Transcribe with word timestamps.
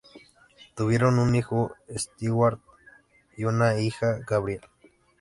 Tuvieron 0.75 1.19
un 1.19 1.35
hijo, 1.35 1.75
Stewart, 1.95 2.59
y 3.37 3.43
una 3.43 3.79
hija, 3.79 4.19
Gabrielle. 4.27 4.65